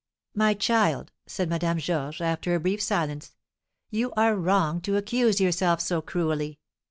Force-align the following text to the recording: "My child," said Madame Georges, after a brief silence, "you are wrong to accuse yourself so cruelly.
"My 0.33 0.55
child," 0.55 1.11
said 1.27 1.47
Madame 1.47 1.77
Georges, 1.77 2.21
after 2.21 2.55
a 2.55 2.59
brief 2.59 2.81
silence, 2.81 3.35
"you 3.91 4.11
are 4.13 4.35
wrong 4.35 4.81
to 4.81 4.97
accuse 4.97 5.39
yourself 5.39 5.79
so 5.79 6.01
cruelly. 6.01 6.57